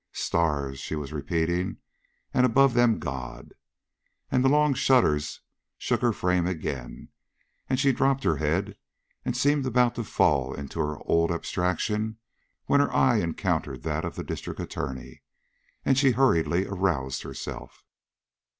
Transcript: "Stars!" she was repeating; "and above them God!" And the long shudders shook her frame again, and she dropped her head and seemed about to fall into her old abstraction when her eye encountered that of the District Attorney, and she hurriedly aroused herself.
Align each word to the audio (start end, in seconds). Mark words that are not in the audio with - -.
"Stars!" 0.13 0.79
she 0.79 0.95
was 0.95 1.13
repeating; 1.13 1.77
"and 2.33 2.43
above 2.43 2.73
them 2.73 2.97
God!" 2.97 3.53
And 4.31 4.43
the 4.43 4.49
long 4.49 4.73
shudders 4.73 5.41
shook 5.77 6.01
her 6.01 6.11
frame 6.11 6.47
again, 6.47 7.09
and 7.69 7.79
she 7.79 7.91
dropped 7.91 8.23
her 8.23 8.37
head 8.37 8.77
and 9.25 9.37
seemed 9.37 9.63
about 9.67 9.93
to 9.93 10.03
fall 10.03 10.55
into 10.55 10.79
her 10.79 10.97
old 11.07 11.29
abstraction 11.31 12.17
when 12.65 12.79
her 12.79 12.91
eye 12.91 13.17
encountered 13.17 13.83
that 13.83 14.03
of 14.03 14.15
the 14.15 14.23
District 14.23 14.59
Attorney, 14.59 15.21
and 15.85 15.99
she 15.99 16.13
hurriedly 16.13 16.65
aroused 16.65 17.21
herself. 17.21 17.83